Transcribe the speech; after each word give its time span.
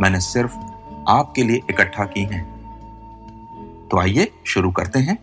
मैंने 0.00 0.20
सिर्फ़ 0.20 0.56
आपके 1.08 1.42
लिए 1.42 1.60
इकट्ठा 1.70 2.04
की 2.04 2.22
हैं। 2.22 2.44
तो 3.90 3.98
आइए 3.98 4.32
शुरू 4.46 4.70
करते 4.70 4.98
हैं। 4.98 5.16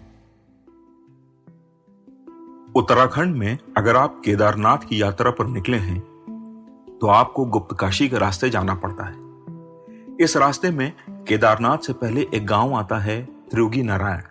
उत्तराखंड 2.76 3.36
में 3.36 3.58
अगर 3.78 3.96
आप 3.96 4.22
केदारनाथ 4.26 4.78
की 4.78 5.02
यात्रा 5.02 5.32
पर 5.32 5.48
निकले 5.48 5.78
हैं 5.78 6.00
तो 7.02 7.08
आपको 7.08 7.46
गुप्तकाशी 7.46 8.10
के 8.10 8.18
रास्ते 8.18 8.50
जाना 8.50 8.76
पड़ता 8.76 9.06
है। 9.06 9.16
इस 10.22 10.38
रास्ते 10.38 10.72
में 10.72 10.94
केदारनाथ 11.10 11.78
से 11.78 11.94
पहले 11.94 12.28
एक 12.34 12.46
गाँव 12.46 12.74
आता 12.74 13.00
है 13.00 13.22
त्रियोगी 13.52 13.84
नारायण। 13.84 14.22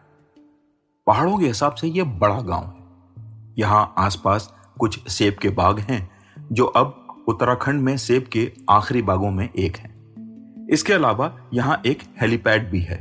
पहाड़ों 1.06 1.38
के 1.38 1.46
हिसाब 1.46 1.74
से 1.74 1.88
यह 1.88 2.04
बड़ा 2.04 2.40
गाँव 2.40 2.64
है। 2.64 3.54
यहाँ 3.58 3.94
आसपास 3.98 4.54
कुछ 4.80 5.08
सेब 5.08 5.36
के 5.42 5.48
बाग 5.48 5.78
हैं, 5.78 6.10
जो 6.52 6.64
अब 6.64 7.24
उत्तराखंड 7.28 7.80
में 7.80 7.96
सेब 7.96 8.22
के 8.32 8.52
आखिरी 8.70 9.02
बागों 9.02 9.30
में 9.30 9.48
एक 9.48 9.76
है। 9.76 10.01
इसके 10.72 10.92
अलावा 10.92 11.26
यहाँ 11.54 11.80
एक 11.86 12.02
हेलीपैड 12.20 12.70
भी 12.70 12.80
है, 12.80 12.96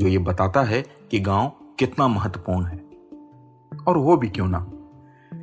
जो 0.00 0.08
ये 0.08 0.18
बताता 0.18 0.62
है 0.62 0.80
कि 1.10 1.18
गाँव 1.20 1.52
कितना 1.78 2.06
महत्वपूर्ण 2.08 2.66
है। 2.66 2.78
और 3.88 3.96
वो 3.96 4.16
भी 4.16 4.28
क्यों 4.28 4.46
ना? 4.48 4.58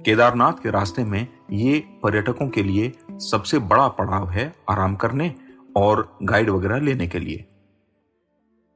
केदारनाथ 0.06 0.54
के 0.54 0.72
रास्ते 0.72 1.04
में 1.04 1.28
ये 1.52 1.80
पर्यटकों 2.04 2.48
के 2.48 2.64
लिए 2.64 2.92
सबसे 3.22 3.60
बड़ा 3.60 3.88
पड़ाव 3.88 4.30
है 4.30 4.54
आराम 4.70 4.96
करने 4.96 5.34
और 5.76 6.18
गाइड 6.24 6.50
वगैरह 6.50 6.80
लेने 6.80 7.08
के 7.08 7.20
लिए। 7.20 7.46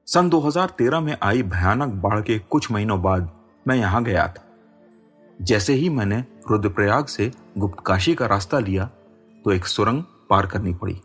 सन 0.08 0.30
2013 0.30 1.00
में 1.00 1.16
आई 1.24 1.44
भयानक 1.44 1.94
बाढ़ 2.04 2.22
के 2.22 2.40
कुछ 2.40 2.72
महीनों 2.72 3.02
बाद 3.02 3.30
मैं 3.68 3.76
यहाँ 3.76 4.04
गया 4.04 4.28
था। 4.28 4.46
जैसे 5.42 5.74
ही 5.74 5.90
मैंने 5.90 6.24
रुद्रप्रयाग 6.52 7.06
से 7.06 7.32
गुप्तकाशी 7.58 8.16
का 8.16 8.26
रास्ता 8.26 8.60
लिया 8.60 8.86
तो 9.46 9.52
एक 9.52 9.66
सुरंग 9.66 10.04
पार 10.30 10.46
करनी 10.46 10.74
पड़ी। 10.74 11.02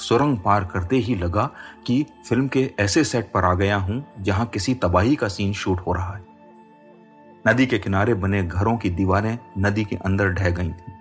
सुरंग 0.00 0.38
पार 0.38 0.64
करते 0.64 0.96
ही 0.96 1.14
लगा 1.14 1.50
कि 1.86 2.04
फ़िल्म 2.28 2.48
के 2.48 2.70
ऐसे 2.80 3.04
सेट 3.04 3.30
पर 3.32 3.44
आ 3.44 3.54
गया 3.54 3.76
हूँ 3.76 4.04
जहाँ 4.20 4.46
किसी 4.46 4.74
तबाही 4.74 5.16
का 5.16 5.28
सीन 5.28 5.52
शूट 5.52 5.80
हो 5.80 5.92
रहा 5.92 6.14
है। 6.14 6.24
नदी 7.44 7.66
के 7.66 7.78
किनारे 7.78 8.14
बने 8.14 8.42
घरों 8.42 8.76
की 8.76 8.90
दीवारें 8.90 9.38
नदी 9.58 9.84
के 9.84 9.96
अंदर 9.96 10.28
ढह 10.28 10.50
गई 10.50 10.68
थी। 10.68 10.92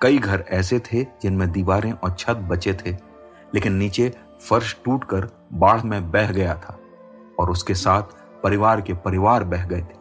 कई 0.00 0.18
घर 0.18 0.44
ऐसे 0.50 0.78
थे 0.78 1.02
जिनमें 1.22 1.50
दीवारें 1.52 1.92
और 1.92 2.14
छत 2.18 2.36
बचे 2.50 2.74
थे, 2.74 2.90
लेकिन 3.54 3.72
नीचे 3.72 4.12
फर्श 4.40 4.76
टूटकर 4.84 5.28
बाढ़ 5.52 5.82
में 5.82 6.10
बह 6.10 6.32
गया 6.32 6.54
था 6.54 6.78
और 7.38 7.50
उसके 7.50 7.74
साथ 7.74 8.02
परिवार 8.42 8.80
के 8.80 8.94
परिवार 8.94 9.44
बह 9.44 9.66
गए 9.66 9.80
थे। 9.80 10.00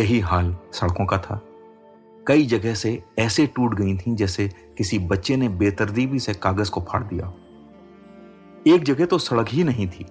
यही 0.00 0.20
हाल 0.20 0.56
सड़कों 0.72 1.06
का 1.06 1.18
था। 1.18 1.40
कई 2.26 2.46
जगह 2.46 2.74
से 2.74 3.02
ऐसे 3.18 3.46
टूट 3.46 3.74
गई 3.74 3.96
थीं 3.96 4.14
जैसे 4.16 4.50
किसी 4.78 4.98
बच्चे 4.98 5.36
ने 5.36 5.48
बेतरतीबी 5.48 6.18
से 6.18 6.34
कागज़ 6.34 6.70
को 6.70 6.80
फाड़ 6.80 7.02
दिया। 7.02 7.34
एक 8.66 8.84
जगह 8.84 9.04
तो 9.04 9.18
सड़क 9.18 9.46
ही 9.48 9.64
नहीं 9.64 9.88
थी। 9.88 10.06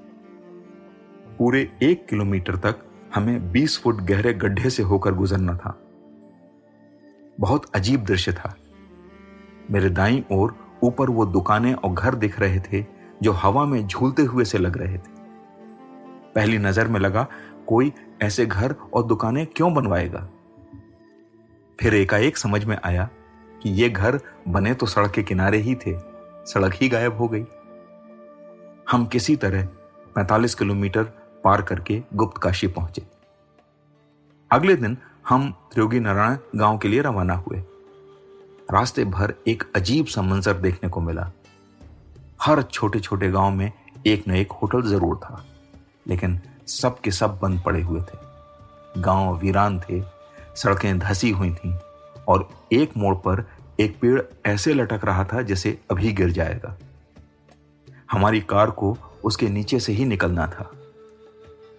पूरे 1.39 1.71
एक 1.83 2.07
किलोमीटर 2.07 2.55
तक 2.55 2.79
हमें 3.15 3.51
20 3.51 3.79
फुट 3.79 3.95
गहरे 3.95 4.33
गड्ढे 4.33 4.69
से 4.69 4.83
होकर 4.83 5.13
गुजरना 5.13 5.57
था। 5.57 5.79
बहुत 7.39 7.75
अजीब 7.75 8.03
दृश्य 8.03 8.33
था। 8.33 8.55
मेरे 9.71 9.89
दाई 9.89 10.23
ओर 10.31 10.55
ऊपर 10.83 11.09
वो 11.09 11.25
दुकानें 11.25 11.73
और 11.73 11.93
घर 11.93 12.15
दिख 12.15 12.39
रहे 12.39 12.59
थे, 12.59 12.85
जो 13.23 13.31
हवा 13.31 13.65
में 13.65 13.87
झूलते 13.87 14.21
हुए 14.21 14.45
से 14.45 14.57
लग 14.57 14.77
रहे 14.77 14.97
थे। 14.97 15.13
पहली 16.35 16.57
नज़र 16.57 16.87
में 16.87 16.99
लगा, 16.99 17.27
कोई 17.67 17.93
ऐसे 18.21 18.45
घर 18.45 18.75
और 18.93 19.03
दुकानें 19.03 19.47
क्यों 19.47 19.73
बनवाएगा? 19.73 20.29
फिर 21.79 21.93
एकाएक 21.93 22.37
समझ 22.37 22.65
में 22.65 22.77
आया 22.83 23.09
कि 23.63 23.69
ये 23.71 23.89
घर 23.89 24.19
बने 24.47 24.73
तो 24.73 24.85
सड़क 24.85 25.11
के 25.11 25.23
किनारे 25.23 25.57
ही 25.57 25.75
थे। 25.75 25.97
सड़क 26.47 26.73
ही 26.73 26.89
गायब 26.89 27.17
हो 27.17 27.27
गई। 27.27 27.43
हम 28.91 29.05
किसी 29.05 29.35
तरह 29.35 29.67
45 30.15 30.55
किलोमीटर 30.55 31.03
पार 31.43 31.61
करके 31.61 32.01
गुप्त 32.13 32.37
काशी 32.37 32.67
पहुँचे। 32.67 33.05
अगले 34.51 34.75
दिन 34.75 34.97
हम 35.29 35.49
त्रियोगी 35.71 35.99
नारायण 35.99 36.37
गाँव 36.55 36.77
के 36.77 36.87
लिए 36.87 37.01
रवाना 37.01 37.33
हुए। 37.37 37.57
रास्ते 38.73 39.05
भर 39.05 39.33
एक 39.47 39.63
अजीब 39.75 40.05
सा 40.05 40.21
मंजर 40.21 40.53
देखने 40.53 40.89
को 40.89 41.01
मिला। 41.01 41.31
हर 42.41 42.61
छोटे 42.61 42.99
छोटे 42.99 43.29
गाँव 43.31 43.51
में 43.51 43.71
एक 44.07 44.27
न 44.27 44.35
एक 44.35 44.51
होटल 44.51 44.81
ज़रूर 44.81 45.15
था, 45.17 45.43
लेकिन 46.07 46.39
सब 46.67 46.99
के 46.99 47.11
सब 47.11 47.39
बंद 47.41 47.61
पड़े 47.61 47.81
हुए 47.81 48.01
थे। 48.01 49.01
गाँव 49.01 49.37
वीरान 49.37 49.79
थे, 49.79 50.01
सड़कें 50.55 50.99
धसी 50.99 51.29
हुई 51.29 51.53
थीं। 51.53 51.73
और 52.27 52.49
एक 52.73 52.91
मोड़ 52.97 53.15
पर 53.15 53.49
एक 53.79 53.99
पेड़ 53.99 54.21
ऐसे 54.45 54.73
लटक 54.73 55.05
रहा 55.05 55.23
था 55.23 55.41
जैसे 55.41 55.79
अभी 55.91 56.13
गिर 56.13 56.29
जाएगा। 56.29 56.77
हमारी 58.11 58.41
कार 58.41 58.71
को 58.71 58.97
उसके 59.23 59.49
नीचे 59.49 59.79
से 59.79 59.93
ही 59.93 60.05
निकलना 60.05 60.47
था। 60.47 60.71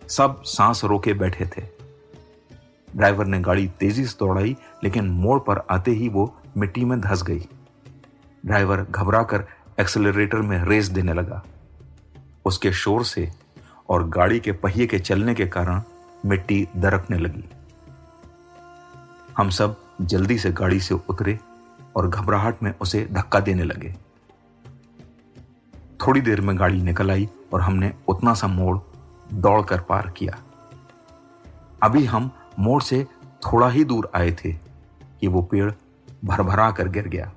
सब 0.09 0.43
सांस 0.43 0.85
रोके 0.85 1.15
बैठे 1.15 1.47
थे। 1.47 1.63
ड्राइवर 2.97 3.27
ने 3.27 3.41
गाड़ी 3.41 3.69
तेज़ी 3.69 4.07
से 4.07 4.17
दौड़ाई, 4.19 4.57
लेकिन 4.85 5.09
मोड़ 5.09 5.41
पर 5.41 5.59
आते 5.71 5.91
ही 5.91 6.09
वो 6.09 6.41
मिट्टी 6.57 6.85
में 6.85 7.01
धस 7.01 7.23
गई। 7.23 7.49
ड्राइवर 8.47 8.87
घबराकर 8.91 9.45
एक्सेलरेटर 9.81 10.39
में 10.39 10.65
रेस 10.65 10.87
देने 10.87 11.15
लगा। 11.15 11.45
उसके 12.45 12.73
शोर 12.73 13.05
से 13.05 13.33
और 13.89 14.09
गाड़ी 14.09 14.41
के 14.41 14.53
पहिए 14.53 14.87
के 14.87 14.99
चलने 14.99 15.35
के 15.35 15.47
कारण 15.47 15.83
मिट्टी 16.27 16.69
दरकने 16.77 17.19
लगी। 17.19 17.45
हम 19.37 19.51
सब 19.51 19.84
जल्दी 20.01 20.39
से 20.39 20.53
गाड़ी 20.53 20.81
से 20.81 20.95
उतरे 20.95 21.39
और 21.97 22.09
घबराहट 22.09 22.63
में 22.63 22.75
उसे 22.81 23.09
धक्का 23.13 23.41
देने 23.41 23.65
लगे। 23.65 23.97
थोड़ी 26.07 26.21
देर 26.21 26.41
में 26.41 26.59
गाड़ी 26.59 26.83
निकल 26.83 27.11
आई 27.11 27.29
और 27.53 27.61
हमने 27.61 27.95
उतना 28.09 28.35
सा 28.35 28.47
मोड़ 28.47 28.79
दौड़कर 29.35 29.81
पार 29.81 30.15
किया। 30.17 30.39
अभी 31.83 32.05
हम 32.05 32.31
मोड़ 32.59 32.83
से 32.83 33.07
थोड़ा 33.47 33.69
ही 33.69 33.85
दूर 33.85 34.11
आए 34.15 34.33
थे 34.33 34.53
कि 35.21 35.27
वो 35.27 35.43
पेड़ 35.43 35.73
भरभरा 36.25 36.71
कर 36.71 36.89
गिर 36.89 37.09
गया। 37.09 37.33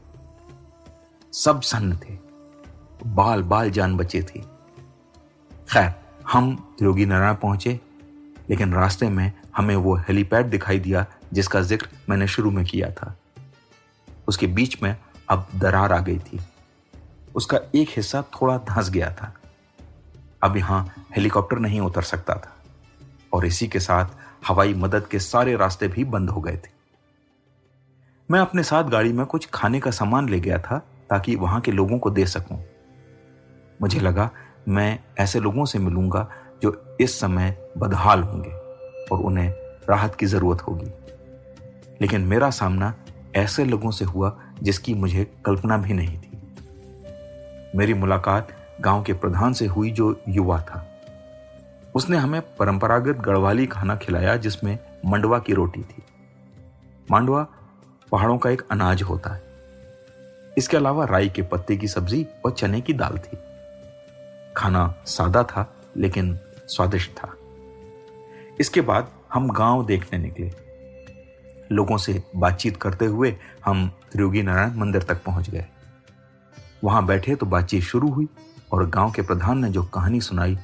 सब 1.33 1.61
सन्न 1.61 1.97
थे। 1.97 2.17
बाल 3.05 3.43
बाल 3.43 3.71
जान 3.71 3.97
बचे 3.97 4.21
थे। 4.21 4.39
खैर, 5.69 5.93
हम 6.31 6.75
योगी 6.81 7.05
नारायण 7.05 7.35
पहुँचे, 7.35 7.79
लेकिन 8.49 8.73
रास्ते 8.73 9.09
में 9.09 9.33
हमें 9.57 9.75
वो 9.75 9.95
हेलीपैड 9.95 10.45
दिखाई 10.45 10.79
दिया 10.79 11.05
जिसका 11.33 11.61
ज़िक्र 11.61 11.89
मैंने 12.09 12.27
शुरू 12.27 12.51
में 12.51 12.65
किया 12.65 12.91
था। 12.91 13.15
उसके 14.27 14.47
बीच 14.47 14.83
में 14.83 14.95
अब 15.29 15.47
दरार 15.55 15.93
आ 15.93 15.99
गई 15.99 16.19
थी। 16.19 16.39
उसका 17.35 17.59
एक 17.75 17.89
हिस्सा 17.89 18.21
थोड़ा 18.21 18.57
धंस 18.57 18.89
गया 18.89 19.11
था। 19.11 19.33
अब 20.43 20.57
यहाँ 20.57 21.05
हेलीकॉप्टर 21.15 21.59
नहीं 21.59 21.79
उतर 21.79 22.01
सकता 22.01 22.33
था। 22.33 22.55
और 23.33 23.45
इसी 23.45 23.67
के 23.67 23.79
साथ 23.79 24.05
हवाई 24.47 24.73
मदद 24.73 25.07
के 25.07 25.19
सारे 25.19 25.55
रास्ते 25.55 25.87
भी 25.87 26.03
बंद 26.03 26.29
हो 26.29 26.41
गए 26.41 26.57
थे। 26.57 26.69
मैं 28.31 28.39
अपने 28.39 28.63
साथ 28.63 28.83
गाड़ी 28.83 29.13
में 29.13 29.25
कुछ 29.25 29.47
खाने 29.53 29.79
का 29.79 29.91
सामान 29.91 30.29
ले 30.29 30.39
गया 30.39 30.59
था 30.59 30.77
ताकि 31.09 31.35
वहाँ 31.35 31.61
के 31.61 31.71
लोगों 31.71 31.99
को 31.99 32.09
दे 32.09 32.25
सकूँ। 32.25 32.63
मुझे 33.81 33.99
लगा, 33.99 34.29
मैं 34.67 34.99
ऐसे 35.19 35.39
लोगों 35.39 35.65
से 35.65 35.79
मिलूँगा 35.79 36.29
जो 36.61 36.97
इस 37.01 37.19
समय 37.19 37.71
बदहाल 37.77 38.23
होंगे 38.23 38.49
और 39.11 39.19
उन्हें 39.19 39.49
राहत 39.89 40.15
की 40.15 40.25
ज़रूरत 40.25 40.61
होगी। 40.61 40.91
लेकिन 42.01 42.21
मेरा 42.21 42.49
सामना 42.49 42.95
ऐसे 43.35 43.65
लोगों 43.65 43.91
से 43.91 44.05
हुआ 44.05 44.39
जिसकी 44.63 44.93
मुझे 44.93 45.33
कल्पना 45.45 45.77
भी 45.77 45.93
नहीं 45.93 46.19
थी। 46.19 46.41
मेरी 47.75 47.93
मुलाकात 47.93 48.47
गाँव 48.81 49.03
के 49.03 49.13
प्रधान 49.13 49.53
से 49.53 49.65
हुई 49.65 49.91
जो 49.91 50.21
युवा 50.29 50.61
था। 50.61 51.01
उसने 51.95 52.17
हमें 52.17 52.41
परंपरागत 52.41 53.15
गढ़वाली 53.15 53.65
खाना 53.65 53.95
खिलाया 53.95 54.35
जिसमें 54.35 54.79
मंडवा 55.05 55.39
की 55.39 55.53
रोटी 55.53 55.81
थी। 55.81 56.03
मांडवा 57.11 57.47
पहाड़ों 58.11 58.37
का 58.37 58.49
एक 58.49 58.61
अनाज 58.71 59.01
होता 59.01 59.29
है। 59.29 59.43
इसके 60.57 60.77
अलावा 60.77 61.05
राई 61.05 61.29
के 61.29 61.41
पत्ते 61.41 61.77
की 61.77 61.87
सब्ज़ी 61.87 62.27
और 62.45 62.51
चने 62.51 62.81
की 62.81 62.93
दाल 62.93 63.17
थी। 63.17 63.37
खाना 64.57 64.95
सादा 65.05 65.43
था, 65.43 65.73
लेकिन 65.97 66.39
स्वादिष्ट 66.67 67.11
था। 67.11 67.33
इसके 68.59 68.81
बाद 68.81 69.11
हम 69.33 69.51
गाँव 69.51 69.85
देखने 69.85 70.19
निकले। 70.19 70.66
लोगों 71.71 71.97
से 71.97 72.21
बातचीत 72.35 72.77
करते 72.77 73.05
हुए 73.05 73.35
हम 73.65 73.87
त्रियोगी 74.11 74.41
नारायण 74.41 74.77
मंदिर 74.77 75.03
तक 75.03 75.23
पहुँच 75.23 75.49
गए। 75.49 75.65
वहाँ 76.83 77.05
बैठे 77.05 77.35
तो 77.35 77.45
बातचीत 77.45 77.83
शुरू 77.83 78.09
हुई 78.09 78.27
और 78.71 78.89
गाँव 78.89 79.11
के 79.11 79.21
प्रधान 79.21 79.65
ने 79.65 79.69
जो 79.69 79.83
कहानी 79.83 80.21
सुनाई 80.21 80.55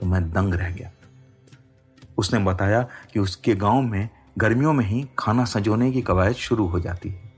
तो 0.00 0.06
मैं 0.06 0.22
दंग 0.32 0.54
रह 0.54 0.70
गया। 0.70 0.90
उसने 2.18 2.38
बताया 2.38 2.82
कि 3.12 3.20
उसके 3.20 3.54
गाँव 3.54 3.80
में 3.82 4.08
गर्मियों 4.38 4.72
में 4.72 4.84
ही 4.84 5.04
खाना 5.18 5.44
सजोने 5.44 5.90
की 5.92 6.02
कवायद 6.02 6.34
शुरू 6.34 6.66
हो 6.66 6.80
जाती 6.80 7.08
है। 7.08 7.32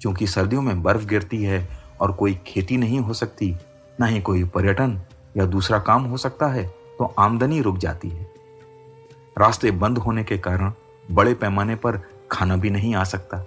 क्योंकि 0.00 0.26
सर्दियों 0.26 0.62
में 0.62 0.82
बर्फ़ 0.82 1.06
गिरती 1.06 1.42
है 1.44 1.68
और 2.00 2.12
कोई 2.12 2.34
खेती 2.46 2.76
नहीं 2.76 3.00
हो 3.00 3.14
सकती, 3.14 3.54
ना 4.00 4.06
ही 4.06 4.20
कोई 4.20 4.44
पर्यटन 4.44 5.00
या 5.36 5.46
दूसरा 5.46 5.78
काम 5.78 6.04
हो 6.04 6.16
सकता 6.16 6.46
है 6.46 6.64
तो 6.98 7.14
आमदनी 7.18 7.60
रुक 7.60 7.78
जाती 7.78 8.08
है। 8.08 8.30
रास्ते 9.38 9.70
बंद 9.70 9.98
होने 9.98 10.24
के 10.24 10.38
कारण 10.38 10.72
बड़े 11.10 11.34
पैमाने 11.34 11.74
पर 11.74 12.00
खाना 12.32 12.56
भी 12.56 12.70
नहीं 12.70 12.94
आ 12.94 13.04
सकता। 13.04 13.44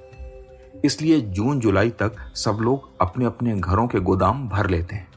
इसलिए 0.86 1.22
जून 1.22 1.60
जुलाई 1.60 1.90
तक 1.90 2.16
सब 2.36 2.58
लोग 2.62 2.90
अपने 3.02 3.26
अपने 3.26 3.60
घरों 3.60 3.88
के 3.88 4.00
गोदाम 4.00 4.50
भर 4.50 4.70
लेते 4.70 4.96
हैं। 4.96 5.08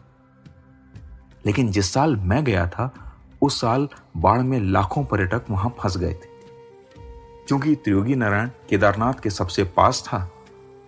लेकिन 1.46 1.70
जिस 1.70 1.92
साल 1.92 2.16
मैं 2.16 2.44
गया 2.44 2.66
था, 2.66 3.16
उस 3.42 3.60
साल 3.60 3.88
बाढ़ 4.16 4.40
में 4.40 4.60
लाखों 4.60 5.04
पर्यटक 5.04 5.42
वहाँ 5.50 5.74
फंस 5.78 5.96
गए 5.96 6.12
थे। 6.12 6.36
क्योंकि 7.48 7.74
त्रियोगी 7.74 8.14
नारायण 8.14 8.48
केदारनाथ 8.68 9.14
के 9.14 9.30
सबसे 9.30 9.64
पास 9.64 10.02
था, 10.06 10.32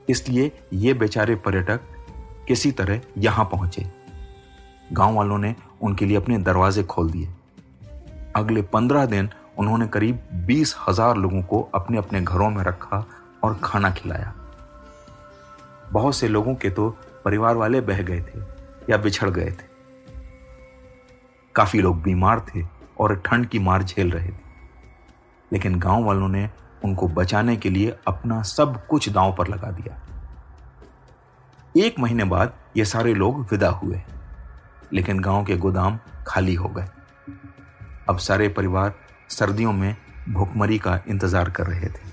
इसलिए 0.08 0.52
ये 0.72 0.94
बेचारे 0.94 1.36
पर्यटक 1.36 1.80
किसी 2.48 2.72
तरह 2.72 3.00
यहाँ 3.18 3.44
पहुँचे। 3.44 3.92
गाँव 4.92 5.14
वालों 5.14 5.38
ने 5.38 5.56
उनके 5.82 6.04
लिए 6.04 6.16
अपने 6.16 6.38
दरवाजे 6.38 6.82
खोल 6.82 7.10
दिए। 7.10 7.28
अगले 8.36 8.62
पंद्रह 8.62 9.06
दिन 9.06 9.30
उन्होंने 9.58 9.86
करीब 9.86 10.20
बीस 10.46 10.74
हज़ार 10.88 11.16
लोगों 11.16 11.42
को 11.42 11.60
अपने 11.74 11.98
अपने 11.98 12.20
घरों 12.22 12.50
में 12.50 12.62
रखा 12.64 13.04
और 13.44 13.58
खाना 13.64 13.90
खिलाया। 13.90 14.32
बहुत 15.92 16.16
से 16.16 16.28
लोगों 16.28 16.54
के 16.54 16.70
तो 16.70 16.88
परिवार 17.24 17.56
वाले 17.56 17.80
बह 17.80 18.02
गए 18.02 18.20
थे 18.20 18.40
या 18.90 18.96
बिछड़ 18.96 19.30
गए 19.30 19.50
थे। 19.50 19.66
काफ़ी 21.54 21.80
लोग 21.80 22.02
बीमार 22.02 22.44
थे 22.48 22.64
और 23.00 23.14
ठंड 23.16 23.46
की 23.46 23.58
मार 23.58 23.82
झेल 23.82 24.10
रहे 24.10 24.28
थे। 24.28 24.46
लेकिन 25.52 25.78
गाँव 25.78 26.04
वालों 26.04 26.28
ने 26.28 26.48
उनको 26.84 27.08
बचाने 27.08 27.56
के 27.56 27.70
लिए 27.70 27.96
अपना 28.08 28.42
सब 28.42 28.86
कुछ 28.86 29.08
दांव 29.08 29.34
पर 29.36 29.48
लगा 29.48 29.70
दिया। 29.70 29.96
एक 31.74 31.98
महीने 32.00 32.24
बाद 32.24 32.52
ये 32.76 32.84
सारे 32.84 33.14
लोग 33.14 33.40
विदा 33.50 33.68
हुए, 33.70 34.00
लेकिन 34.92 35.20
गाँव 35.20 35.44
के 35.44 35.56
गोदाम 35.56 35.98
खाली 36.26 36.54
हो 36.54 36.68
गए। 36.68 36.86
अब 38.08 38.18
सारे 38.18 38.48
परिवार 38.48 38.94
सर्दियों 39.30 39.72
में 39.72 39.96
भुखमरी 40.28 40.78
का 40.78 41.00
इंतज़ार 41.08 41.50
कर 41.50 41.66
रहे 41.66 41.88
थे। 41.88 42.06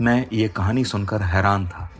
मैं 0.00 0.26
ये 0.32 0.48
कहानी 0.48 0.84
सुनकर 0.84 1.22
हैरान 1.22 1.66
था 1.68 1.90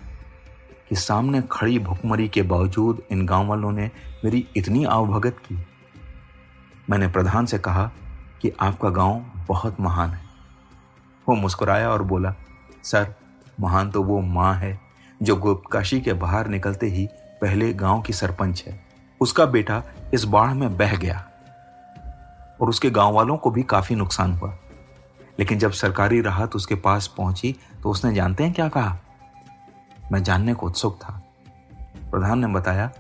कि 0.89 0.97
सामने 0.97 1.43
खड़ी 1.53 1.79
भुखमरी 1.79 2.29
के 2.29 2.43
बावजूद 2.43 3.03
इन 3.11 3.27
गाँव 3.27 3.47
वालों 3.47 3.73
ने 3.73 3.91
मेरी 4.25 4.47
इतनी 4.57 4.85
आवभगत 4.85 5.37
की। 5.39 5.59
मैंने 6.91 7.09
प्रधान 7.09 7.47
से 7.47 7.59
कहा 7.59 7.91
कि 8.43 8.53
आपका 8.61 8.91
गाँव 8.91 9.25
बहुत 9.49 9.81
महान 9.81 10.11
है। 10.11 10.25
वो 11.29 11.35
मुस्कुराया 11.35 11.91
और 11.91 12.03
बोला, 12.03 12.35
सर, 12.85 13.15
महान 13.61 13.91
तो 13.91 14.03
वो 14.03 14.21
माँ 14.21 14.55
है 14.55 14.79
जो 15.21 15.37
गुप्तकाशी 15.37 16.01
के 16.01 16.13
बाहर 16.13 16.49
निकलते 16.49 16.87
ही 16.87 17.09
पहले 17.43 17.73
गाँव 17.73 18.03
की 18.03 18.13
सरपंच 18.13 18.65
है। 18.67 18.81
उसका 19.21 19.47
बेटा 19.47 19.83
इस 20.15 20.25
बाढ़ 20.25 20.53
में 20.55 20.77
बह 20.77 20.97
गया। 20.97 21.26
और 22.61 22.69
उसके 22.69 22.91
गाँव 22.91 23.15
वालों 23.15 23.37
को 23.37 23.51
भी 23.51 23.63
काफ़ी 23.63 23.97
नुकसान 23.97 24.33
हुआ। 24.33 24.57
लेकिन 25.39 25.59
जब 25.59 25.71
सरकारी 25.71 26.21
राहत 26.21 26.55
उसके 26.57 26.75
पास 26.75 27.07
पहुँची 27.07 27.55
तो 27.83 27.91
उसने 27.91 28.15
जानते 28.15 28.45
हैं 28.45 28.53
क्या 28.53 28.69
कहा? 28.69 28.99
मैं 30.13 30.23
जानने 30.23 30.55
को 30.55 30.67
उत्सुक 30.67 30.97
था। 30.97 31.21
प्रधान 32.11 32.39
ने 32.39 32.47
बताया, 32.47 32.91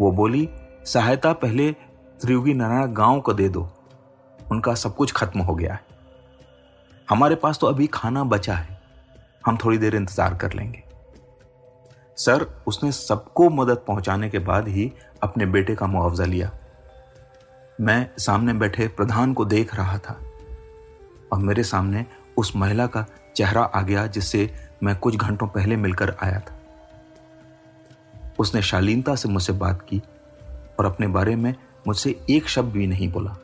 वो 0.00 0.10
बोली, 0.12 0.48
सहायता 0.84 1.32
पहले 1.32 1.70
त्रियुगी 2.20 2.54
नारायण 2.54 2.92
गाँव 2.92 3.20
को 3.20 3.32
दे 3.32 3.48
दो। 3.48 3.68
उनका 4.52 4.74
सब 4.74 4.94
कुछ 4.96 5.12
खत्म 5.12 5.40
हो 5.40 5.54
गया 5.54 5.72
है। 5.72 5.80
हमारे 7.08 7.34
पास 7.34 7.58
तो 7.58 7.66
अभी 7.66 7.86
खाना 7.86 8.24
बचा 8.24 8.54
है। 8.54 8.78
हम 9.46 9.56
थोड़ी 9.56 9.78
देर 9.78 9.94
इंतज़ार 9.96 10.34
कर 10.34 10.52
लेंगे। 10.52 10.82
सर, 12.18 12.46
उसने 12.66 12.92
सबको 12.92 13.48
मदद 13.50 13.84
पहुँचाने 13.86 14.28
के 14.30 14.38
बाद 14.38 14.68
ही 14.68 14.92
अपने 15.22 15.46
बेटे 15.46 15.74
का 15.74 15.86
मुआवजा 15.86 16.24
लिया। 16.24 16.50
मैं 17.80 18.10
सामने 18.18 18.52
बैठे 18.52 18.88
प्रधान 18.88 19.32
को 19.34 19.44
देख 19.44 19.74
रहा 19.74 19.98
था 19.98 20.20
और 21.32 21.38
मेरे 21.38 21.62
सामने 21.64 22.04
उस 22.36 22.56
महिला 22.56 22.86
का 22.86 23.04
चेहरा 23.36 23.62
आ 23.62 23.82
गया 23.82 24.06
जिससे 24.06 24.54
मैं 24.82 24.96
कुछ 24.96 25.16
घंटों 25.16 25.46
पहले 25.48 25.76
मिलकर 25.76 26.16
आया 26.22 26.40
था। 26.40 26.60
उसने 28.38 28.62
शालीनता 28.62 29.14
से 29.14 29.28
मुझसे 29.28 29.52
बात 29.52 29.86
की 29.88 30.02
और 30.78 30.86
अपने 30.86 31.06
बारे 31.06 31.36
में 31.36 31.54
मुझसे 31.86 32.26
एक 32.30 32.48
शब्द 32.48 32.72
भी 32.72 32.86
नहीं 32.86 33.12
बोला। 33.12 33.36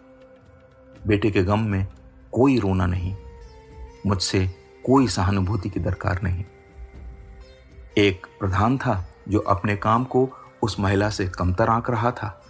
बेटे 1.06 1.30
के 1.30 1.42
गम 1.42 1.60
में 1.60 1.86
कोई 2.32 2.58
रोना 2.58 2.86
नहीं, 2.86 3.14
मुझसे 4.06 4.46
कोई 4.86 5.08
सहानुभूति 5.08 5.70
की 5.70 5.80
दरकार 5.80 6.22
नहीं। 6.22 6.44
एक 7.98 8.26
प्रधान 8.40 8.78
था 8.78 9.04
जो 9.28 9.38
अपने 9.38 9.76
काम 9.76 10.04
को 10.04 10.28
उस 10.62 10.80
महिला 10.80 11.10
से 11.10 11.28
कमतर 11.28 11.68
आंक 11.68 11.90
रहा 11.90 12.10
था। 12.10 12.42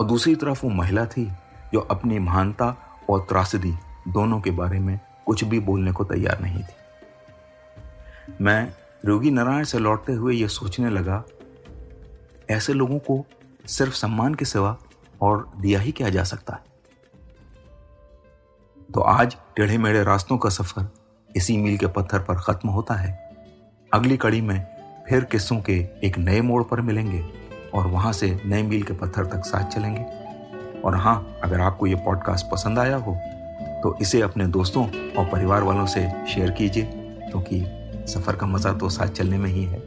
और 0.00 0.06
दूसरी 0.06 0.34
तरफ़ 0.34 0.66
वो 0.66 0.72
महिला 0.72 1.06
थी 1.06 1.32
जो 1.72 1.80
अपनी 1.80 2.18
महानता 2.18 2.76
और 3.10 3.26
त्रासदी 3.28 3.74
दोनों 4.08 4.40
के 4.40 4.50
बारे 4.50 4.78
में 4.78 5.00
कुछ 5.26 5.44
भी 5.44 5.60
बोलने 5.60 5.92
को 5.92 6.04
तैयार 6.04 6.40
नहीं 6.40 6.62
थी। 6.62 6.74
मैं 8.40 8.72
रोगी 9.04 9.30
नारायण 9.30 9.64
से 9.64 9.78
लौटते 9.78 10.12
हुए 10.12 10.34
यह 10.34 10.48
सोचने 10.48 10.90
लगा, 10.90 11.24
ऐसे 12.50 12.72
लोगों 12.72 12.98
को 12.98 13.24
सिर्फ़ 13.66 13.94
सम्मान 13.94 14.34
के 14.34 14.44
सिवा 14.44 14.76
और 15.20 15.52
दिया 15.56 15.80
ही 15.80 15.92
क्या 15.92 16.08
जा 16.08 16.24
सकता 16.24 16.54
है? 16.54 16.60
तो 18.94 19.00
आज 19.00 19.36
टेढ़े 19.56 19.78
मेढ़े 19.78 20.02
रास्तों 20.02 20.38
का 20.38 20.48
सफ़र 20.48 20.88
इसी 21.36 21.56
मील 21.56 21.78
के 21.78 21.86
पत्थर 21.86 22.18
पर 22.18 22.34
खत्म 22.34 22.68
होता 22.68 22.94
है। 22.94 23.36
अगली 23.92 24.16
कड़ी 24.16 24.40
में 24.40 24.66
फिर 25.08 25.24
किस्सों 25.24 25.60
के 25.60 25.88
एक 26.04 26.18
नए 26.18 26.40
मोड़ 26.40 26.62
पर 26.62 26.80
मिलेंगे। 26.80 27.47
और 27.74 27.86
वहाँ 27.86 28.12
से 28.12 28.28
नए 28.46 28.62
मील 28.62 28.82
के 28.82 28.94
पत्थर 28.94 29.26
तक 29.26 29.44
साथ 29.44 29.70
चलेंगे। 29.70 30.04
और 30.80 30.96
हाँ 30.96 31.40
अगर 31.44 31.60
आपको 31.60 31.86
ये 31.86 31.94
पॉडकास्ट 31.96 32.46
पसंद 32.46 32.78
आया 32.78 32.96
हो 32.96 33.16
तो 33.82 33.96
इसे 34.02 34.20
अपने 34.22 34.46
दोस्तों 34.48 34.84
और 35.12 35.24
परिवार 35.24 35.62
वालों 35.62 35.86
से 35.86 36.00
शेयर 36.28 36.50
कीजिए, 36.50 36.84
क्योंकि 36.84 37.60
सफ़र 38.08 38.36
का 38.36 38.46
मज़ा 38.46 38.72
तो 38.72 38.88
साथ 38.88 39.08
चलने 39.08 39.38
में 39.38 39.50
ही 39.50 39.64
है। 39.64 39.78